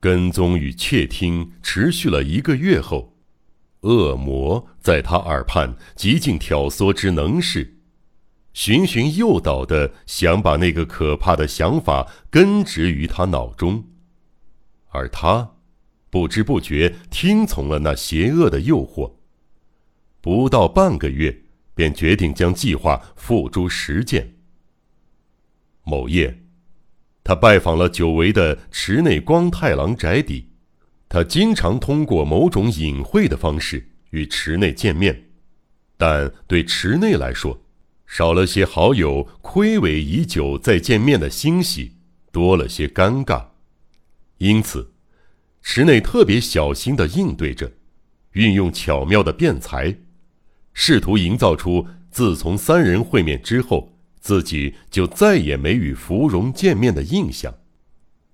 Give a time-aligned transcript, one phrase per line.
[0.00, 3.14] 跟踪与窃听持续了一个月后，
[3.82, 7.76] 恶魔在他耳畔极尽挑唆之能事，
[8.54, 13.84] 循循诱导的想把那个可怕的想法根植于他脑中，
[14.88, 15.56] 而他
[16.08, 19.16] 不知不觉听从了那邪恶的诱惑。
[20.22, 21.42] 不到半个月，
[21.74, 24.34] 便决定将计划付诸实践。
[25.84, 26.42] 某夜。
[27.30, 30.48] 他拜访了久违的池内光太郎宅邸，
[31.08, 35.26] 他经常通过某种隐晦的方式与池内见面，
[35.96, 37.62] 但对池内来说，
[38.04, 41.92] 少了些好友亏违已久再见面的欣喜，
[42.32, 43.44] 多了些尴尬，
[44.38, 44.90] 因此，
[45.62, 47.70] 池内特别小心地应对着，
[48.32, 49.96] 运用巧妙的辩才，
[50.72, 53.99] 试图营造出自从三人会面之后。
[54.20, 57.54] 自己就再也没与芙蓉见面的印象，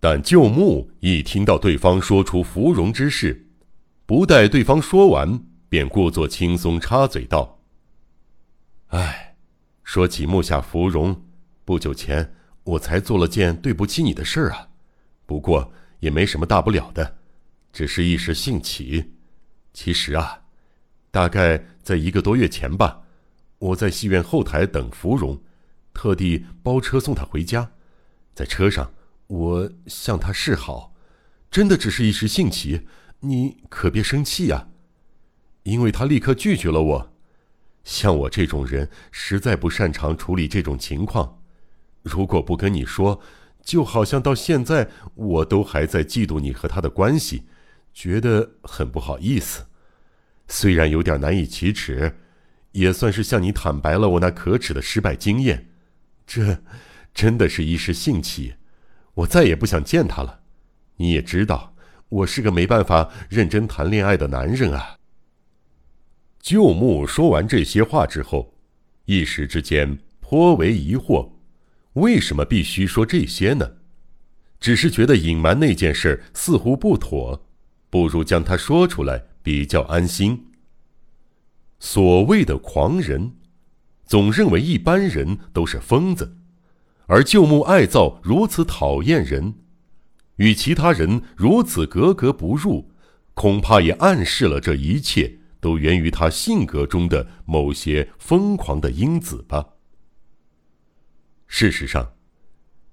[0.00, 3.46] 但旧木一听到对方说出芙蓉之事，
[4.04, 7.60] 不待对方说完，便故作轻松插嘴道
[8.88, 9.36] ：“哎，
[9.84, 11.22] 说起木下芙蓉，
[11.64, 14.68] 不久前我才做了件对不起你的事儿啊，
[15.24, 17.18] 不过也没什么大不了的，
[17.72, 19.12] 只是一时兴起。
[19.72, 20.42] 其实啊，
[21.12, 23.02] 大概在一个多月前吧，
[23.58, 25.40] 我在戏院后台等芙蓉。”
[25.96, 27.72] 特地包车送他回家，
[28.34, 28.92] 在车上
[29.26, 30.94] 我向他示好，
[31.50, 32.86] 真的只是一时兴起，
[33.20, 34.68] 你可别生气呀。
[35.62, 37.12] 因为他立刻拒绝了我，
[37.82, 41.42] 像我这种人实在不擅长处理这种情况，
[42.02, 43.22] 如果不跟你说，
[43.64, 47.44] 就好像到现在我都还在嫉妒你和他的关系，
[47.94, 49.64] 觉得很不好意思，
[50.46, 52.18] 虽然有点难以启齿，
[52.72, 55.70] 也算是向你坦白了我那可耻的失败经验。
[56.26, 56.62] 这
[57.14, 58.54] 真的是一时兴起，
[59.14, 60.40] 我再也不想见他了。
[60.96, 61.74] 你也知道，
[62.08, 64.96] 我是个没办法认真谈恋爱的男人啊。
[66.40, 68.54] 旧木说完这些话之后，
[69.04, 71.30] 一时之间颇为疑惑：
[71.94, 73.76] 为什么必须说这些呢？
[74.58, 77.46] 只是觉得隐瞒那件事似乎不妥，
[77.88, 80.48] 不如将它说出来比较安心。
[81.78, 83.32] 所谓的狂人。
[84.06, 86.36] 总认为一般人都是疯子，
[87.06, 89.54] 而旧木爱造如此讨厌人，
[90.36, 92.92] 与其他人如此格格不入，
[93.34, 99.66] 恐怕也暗示了这一切都源于他性格中的某些疯狂的因子吧。
[101.48, 102.12] 事实上，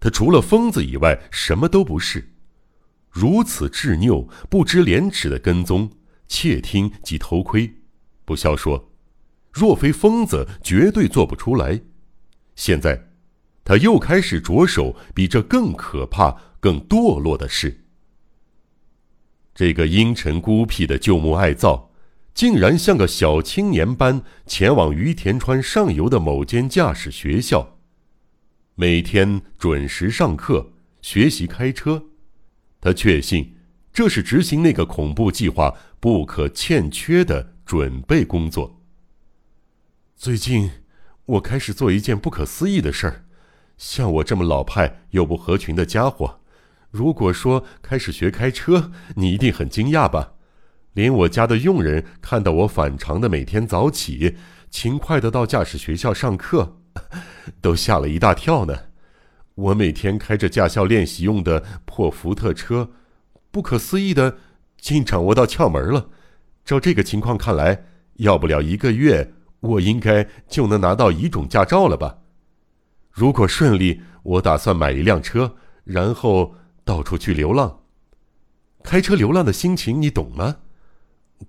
[0.00, 2.34] 他除了疯子以外什么都不是，
[3.10, 5.90] 如此执拗、不知廉耻的跟踪、
[6.26, 7.72] 窃听及偷窥，
[8.24, 8.87] 不消说。
[9.52, 11.80] 若非疯子，绝对做不出来。
[12.54, 13.08] 现在，
[13.64, 17.84] 他又开始着手比这更可怕、更堕落的事。
[19.54, 21.90] 这个阴沉孤僻的旧木爱造，
[22.32, 27.78] 竟然像个小青年般前往于田川上游的某间驾驶学校，
[28.76, 30.72] 每天准时上课、
[31.02, 32.04] 学习开车。
[32.80, 33.56] 他确信，
[33.92, 38.77] 这是执行那个恐怖计划不可欠缺的准备工作。
[40.20, 40.72] 最近，
[41.26, 43.24] 我开始做一件不可思议的事儿。
[43.76, 46.40] 像我这么老派又不合群的家伙，
[46.90, 50.32] 如果说开始学开车，你一定很惊讶吧？
[50.94, 54.34] 连我家的佣人看到我反常的每天早起，
[54.68, 56.80] 勤快的到驾驶学校上课，
[57.62, 58.76] 都吓了一大跳呢。
[59.54, 62.90] 我每天开着驾校练习用的破福特车，
[63.52, 64.38] 不可思议的
[64.80, 66.08] 竟掌握到窍门了。
[66.64, 67.84] 照这个情况看来，
[68.14, 69.34] 要不了一个月。
[69.60, 72.18] 我应该就能拿到乙种驾照了吧？
[73.10, 76.54] 如果顺利，我打算买一辆车，然后
[76.84, 77.80] 到处去流浪。
[78.84, 80.56] 开车流浪的心情你懂吗？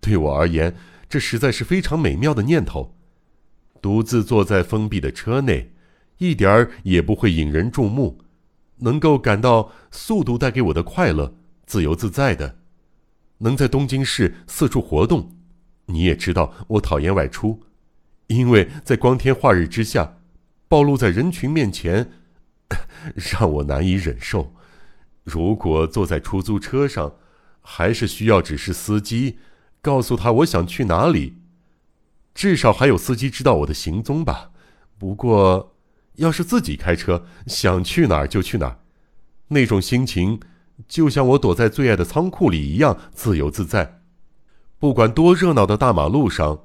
[0.00, 0.74] 对我而言，
[1.08, 2.94] 这实在是非常美妙的念头。
[3.82, 5.72] 独自坐在封闭的车内，
[6.16, 8.18] 一点儿也不会引人注目，
[8.78, 11.34] 能够感到速度带给我的快乐，
[11.66, 12.58] 自由自在的，
[13.38, 15.36] 能在东京市四处活动。
[15.86, 17.62] 你也知道，我讨厌外出。
[18.28, 20.18] 因为在光天化日之下，
[20.68, 22.10] 暴露在人群面前，
[23.16, 24.52] 让我难以忍受。
[25.24, 27.14] 如果坐在出租车上，
[27.62, 29.38] 还是需要指示司机，
[29.80, 31.36] 告诉他我想去哪里，
[32.34, 34.50] 至少还有司机知道我的行踪吧。
[34.98, 35.74] 不过，
[36.16, 38.78] 要是自己开车，想去哪儿就去哪儿，
[39.48, 40.38] 那种心情
[40.86, 44.02] 就像我躲在最爱的仓库里一样自由自在。
[44.78, 46.64] 不管多热闹的大马路上。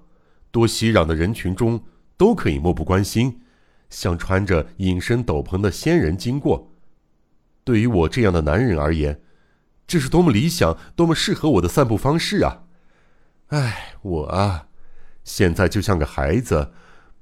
[0.53, 1.83] 多熙攘的人群中，
[2.15, 3.41] 都可以漠不关心，
[3.89, 6.71] 像穿着隐身斗篷的仙人经过。
[7.63, 9.19] 对于我这样的男人而言，
[9.87, 12.65] 这是多么理想、多么适合我的散步方式啊！
[13.47, 14.67] 哎，我啊，
[15.23, 16.71] 现在就像个孩子，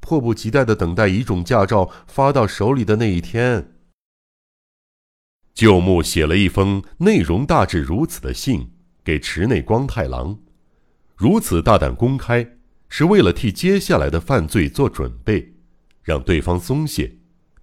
[0.02, 3.72] 迫不及待的等待一种驾照发到手里的那一天。
[5.54, 8.74] 旧木写了一封内容大致如此的信
[9.06, 10.38] 给池内光太郎，
[11.16, 12.58] 如此大胆公开，
[12.94, 15.54] 是为了替接下来的犯罪做准备，
[16.04, 17.16] 让对方松懈，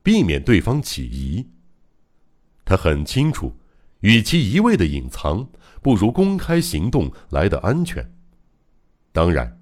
[0.03, 1.47] 避免对方起疑。
[2.65, 3.55] 他很清楚，
[4.01, 5.47] 与其一味的隐藏，
[5.83, 8.11] 不如公开行动来的安全。
[9.13, 9.61] 当然，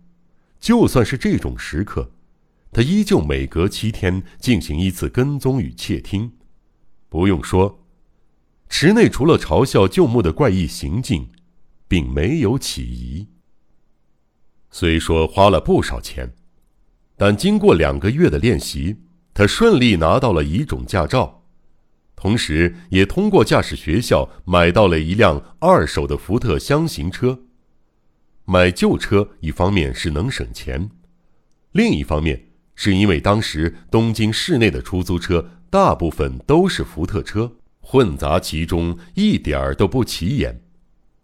[0.61, 2.13] 就算是这种时刻，
[2.71, 6.33] 他依旧每隔七天进行一次跟踪与窃听。
[7.09, 7.83] 不用说。
[8.69, 11.29] 池内除了嘲笑旧木的怪异行径，
[11.89, 13.27] 并没有起疑。
[14.79, 16.35] 虽说花了不少钱，
[17.17, 18.95] 但经过两个月的练习，
[19.33, 21.47] 他顺利拿到了乙种驾照，
[22.15, 27.41] 同时也通过驾驶学校买到了一辆二手的福特箱型车。
[28.45, 30.91] 买旧车一方面是能省钱，
[31.73, 37.51] 另一方面是因为当时东京市内的出租车大部分都是福特车。
[37.81, 40.61] 混杂其中，一点儿都不起眼。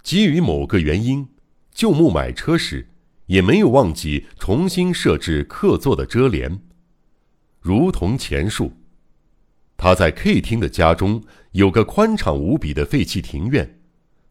[0.03, 1.29] 基于某个原因，
[1.75, 2.89] 旧木买车时
[3.33, 6.61] 也没有忘记重新设置客座的遮帘。
[7.63, 8.73] 如同前述，
[9.79, 13.81] 他在 K 厅的家中有个宽敞无比的废弃庭院，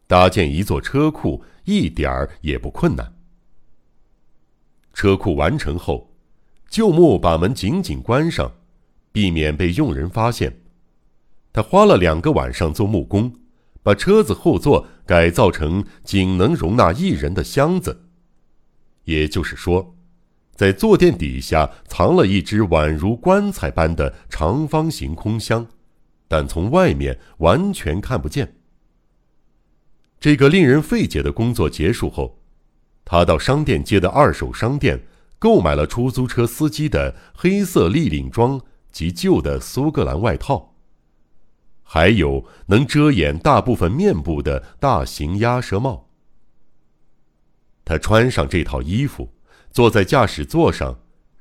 [0.06, 3.12] 搭建一座车库一点儿也不困难。
[4.94, 6.14] 车库完成后，
[6.68, 8.52] 旧木把门紧紧关上，
[9.10, 10.60] 避免被佣人发现。
[11.52, 13.34] 他花了两个晚上做木工，
[13.82, 18.01] 把车子后座改造成仅能容纳一人的箱子。
[19.04, 19.94] 也就是说，
[20.54, 25.66] 在坐垫底下藏了一只宛如棺材般的长方形空箱，
[26.28, 28.56] 但从外面完全看不见。
[30.20, 32.38] 这个令人费解的工作结束后，
[33.04, 35.02] 他到商店街的二手商店
[35.38, 38.60] 购买了出租车司机的黑色立领装
[38.92, 40.76] 及旧的苏格兰外套。
[41.82, 46.11] 还有能遮掩大部分面部的大型鸭舌帽。
[47.84, 49.32] 他穿上这套衣服，
[49.70, 51.00] 坐在驾驶座上，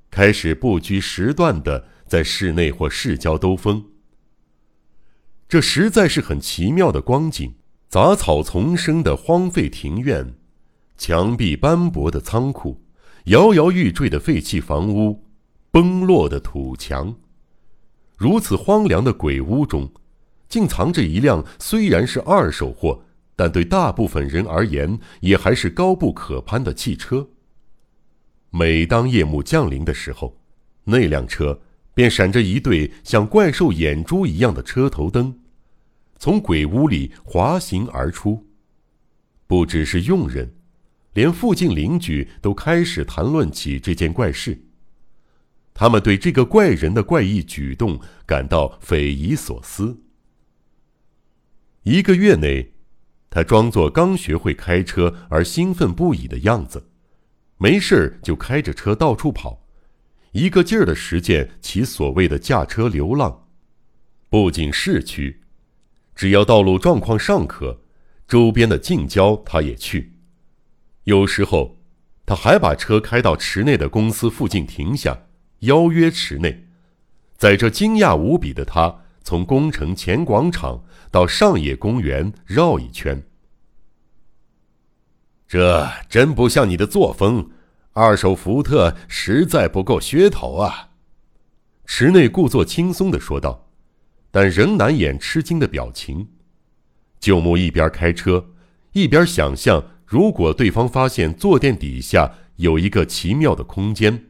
[0.10, 3.86] 开始不拘时断的在室内或市郊兜风。
[5.48, 7.54] 这实在是很奇妙的光景：
[7.90, 10.34] 杂草丛生的荒废庭院，
[10.98, 12.82] 墙壁斑驳的仓库，
[13.26, 15.24] 摇摇欲坠的废弃房屋，
[15.72, 17.16] 崩落的土墙。
[18.18, 19.92] 如此荒凉的鬼屋中。
[20.52, 23.06] 竟藏着一辆虽然是二手货，
[23.42, 27.28] 但对大部分人而言也还是高不可攀的汽车。
[28.52, 30.40] 每当夜幕降临的时候，
[30.84, 31.60] 那辆车
[31.96, 35.40] 便闪着一对像怪兽眼珠一样的车头灯，
[36.20, 38.46] 从鬼屋里滑行而出。
[39.48, 40.54] 不只是佣人，
[41.14, 44.66] 连附近邻居都开始谈论起这件怪事。
[45.74, 50.04] 他们对这个怪人的怪异举动感到匪夷所思。
[51.82, 52.74] 一个月内，
[53.32, 56.90] 他装作刚学会开车而兴奋不已的样子，
[57.58, 59.66] 没事就开着车到处跑，
[60.34, 63.48] 一个劲儿的实践其所谓的驾车流浪。
[64.30, 65.40] 不仅市区，
[66.14, 67.80] 只要道路状况尚可，
[68.28, 70.18] 周边的近郊他也去。
[71.06, 71.80] 有时候，
[72.26, 75.28] 他还把车开到池内的公司附近停下，
[75.60, 76.68] 邀约池内。
[77.38, 79.04] 在这惊讶无比的他。
[79.24, 83.24] 从宫城前广场到上野公园绕一圈，
[85.48, 87.52] 这真不像你的作风。
[87.94, 90.92] 二手福特实在不够噱头啊！
[91.86, 93.68] 池内故作轻松的说道，
[94.32, 96.30] 但仍难掩吃惊的表情。
[97.20, 98.52] 旧木一边开车，
[98.94, 104.28] 一边想象，如果对方发现坐垫底下有一个奇妙的空间，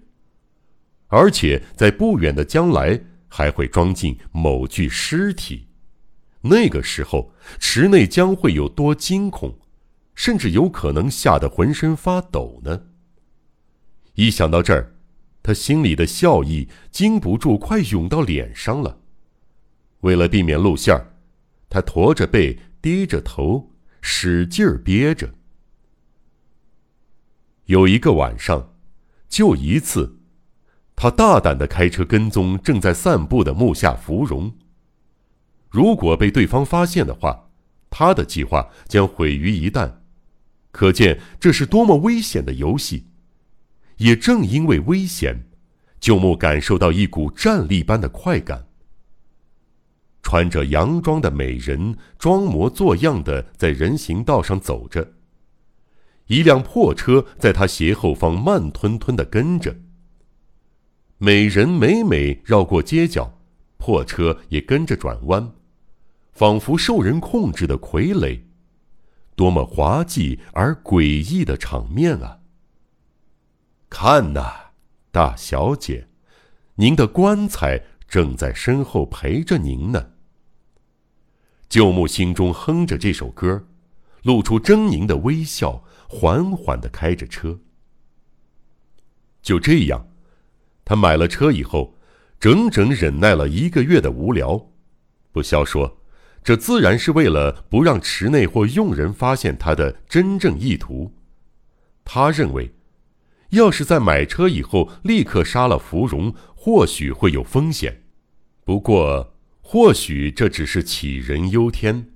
[1.10, 3.02] 而且在不远的将来。
[3.34, 5.70] 还会装进某具尸体，
[6.42, 9.58] 那个时候池内将会有多惊恐，
[10.14, 12.88] 甚至有可能吓得浑身发抖呢。
[14.16, 14.94] 一想到这儿，
[15.42, 19.00] 他心里的笑意禁不住快涌到脸上了。
[20.02, 21.16] 为了避免露馅儿，
[21.70, 23.72] 他驼着背，低着头，
[24.02, 25.34] 使劲儿憋着。
[27.68, 28.76] 有一个晚上，
[29.30, 30.18] 就一次。
[31.02, 34.54] 他大胆的开车跟踪正在散步的木下芙蓉。
[35.68, 37.50] 如果被对方发现的话，
[37.90, 39.92] 他的计划将毁于一旦。
[40.70, 43.08] 可见这是多么危险的游戏。
[43.98, 45.48] 也正因为危险，
[46.00, 48.68] 旧木感受到一股战栗般的快感。
[50.22, 55.14] 穿着洋装的美人装模作样的在人行道上走着。
[56.28, 59.76] 一辆破车在他斜后方慢吞吞的跟着。
[61.24, 63.38] 美人每每绕过街角，
[63.78, 65.54] 破车也跟着转弯，
[66.32, 68.42] 仿佛受人控制的傀儡。
[69.36, 72.40] 多么滑稽而诡异的场面啊！
[73.88, 74.72] 看呐，
[75.12, 76.08] 大小姐，
[76.74, 80.14] 您的棺材正在身后陪着您呢。
[81.70, 83.68] 舅母心中哼着这首歌，
[84.24, 87.60] 露出狰狞的微笑，缓缓的开着车。
[89.44, 90.08] 就这样，
[90.92, 91.98] 他买了车以后，
[92.38, 94.62] 整整忍耐了一个月的无聊。
[95.32, 96.02] 不消说。
[96.44, 101.14] 这自然是为了不让池内或佣人发现他的真正意图。
[102.04, 102.74] 他认为，
[103.52, 108.04] 要是在买车以后立刻杀了芙蓉，或许会有风险。
[108.66, 112.08] 不过，或许这只是杞人忧天。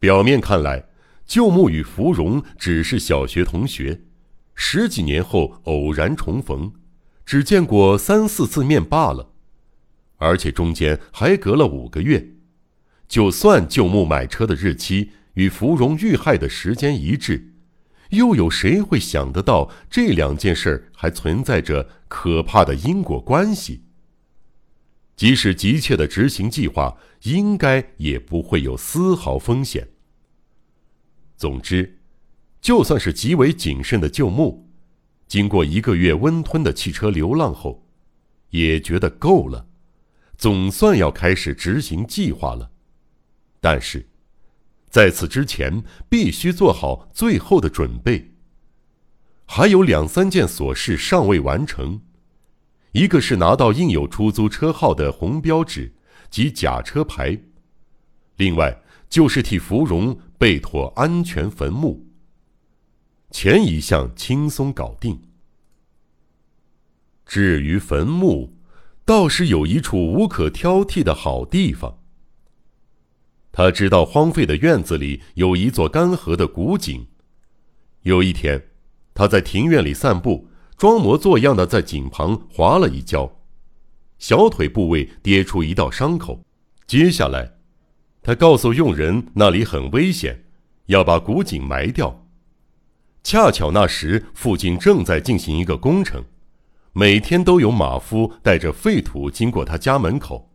[0.00, 0.86] 表面看来，
[1.26, 4.00] 旧木与芙蓉只是小学同学，
[4.54, 6.72] 十几年后偶然重逢，
[7.24, 9.32] 只见过三四次面罢了，
[10.16, 12.28] 而且中间还隔了五个月。
[13.08, 17.52] 就算旧木买车的日期与芙蓉遇害的时间一致，
[18.10, 23.84] 又有谁会想得到这两件事还存在着可怕的因果关系？
[25.14, 29.88] 即使急切的执行计划，应该也不会有丝毫风险。
[31.36, 31.98] 总之，
[32.60, 34.71] 就算是极为谨慎的旧木，
[35.32, 37.86] 经过一个月温吞的汽车流浪后，
[38.50, 39.66] 也觉得够了，
[40.36, 42.70] 总算要开始执行计划了。
[43.58, 44.10] 但是，
[44.90, 48.34] 在此之前，必须做好最后的准备。
[49.46, 52.02] 还有两三件琐事尚未完成，
[52.92, 55.94] 一个是拿到印有出租车号的红标纸
[56.28, 57.40] 及假车牌，
[58.36, 62.11] 另外就是替芙蓉备妥安全坟墓。
[63.32, 65.18] 前一项轻松搞定，
[67.24, 68.52] 至于坟墓，
[69.06, 71.98] 倒是有一处无可挑剔的好地方。
[73.50, 77.06] 他知道荒废的院子里有一座干涸的古井。
[78.02, 78.68] 有一天，
[79.14, 80.46] 他在庭院里散步，
[80.76, 83.40] 装模作样的在井旁滑了一跤，
[84.18, 86.44] 小腿部位跌出一道伤口。
[86.86, 87.54] 接下来，
[88.22, 90.44] 他告诉佣人那里很危险，
[90.86, 92.21] 要把古井埋掉。
[93.22, 96.24] 恰巧那时附近正在进行一个工程，
[96.92, 100.50] 每天都有马夫带着废土经过他家门口。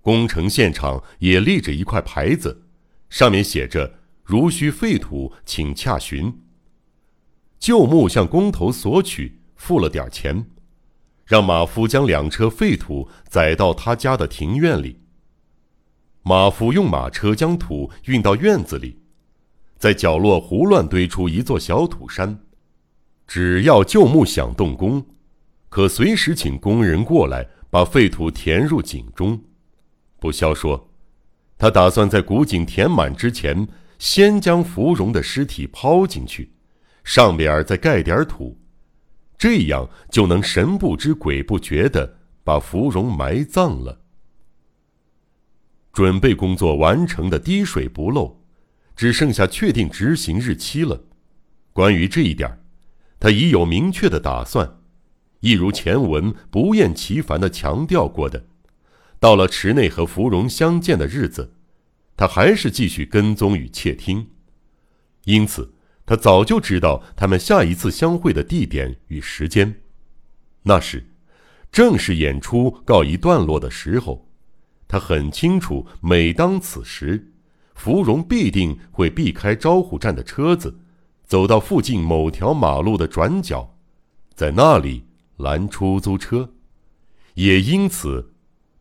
[0.00, 2.62] 工程现场也立着一块牌子，
[3.10, 6.40] 上面写着“如需废土，请洽询”。
[7.58, 10.46] 旧木向工头索取，付了点钱，
[11.26, 15.00] 让马夫将两车废土载到他家的庭院里。
[16.22, 19.02] 马夫用马车将土运到院子里，
[19.80, 22.38] 在角落胡乱堆出一座小土山。
[23.26, 25.02] 只要旧木想动工，
[25.70, 29.42] 可随时请工人过来把废土填入井中。
[30.18, 30.90] 不消说，
[31.56, 33.66] 他打算在古井填满之前，
[33.98, 36.52] 先将芙蓉的尸体抛进去，
[37.02, 38.60] 上边再盖点土，
[39.38, 43.98] 这样就能神不知鬼不觉的把芙蓉埋葬了。
[45.90, 48.39] 准备工作完成的滴水不漏，
[48.96, 51.04] 只剩下确定执行日期了。
[51.72, 52.62] 关于这一点，
[53.18, 54.78] 他已有明确的打算，
[55.40, 58.46] 一如前文不厌其烦的强调过的。
[59.18, 61.54] 到了池内和芙蓉相见的日子，
[62.16, 64.28] 他还是继续跟踪与窃听，
[65.24, 69.82] 因此他早就知道他们下一次相会的地点与时间，
[70.62, 71.06] 那时
[71.70, 74.26] 正是演出告一段落的时候。
[74.88, 77.32] 他很清楚，每当此时，
[77.82, 80.80] 芙蓉必定会避开招呼站的车子，
[81.24, 83.74] 走到附近某条马路的转角，
[84.34, 85.06] 在那里
[85.38, 86.52] 拦出租车，
[87.32, 88.34] 也因此。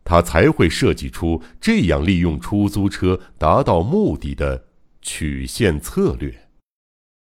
[0.03, 4.65] 他才会设计出这样利用出租车达到目的的
[5.01, 6.49] 曲线策略。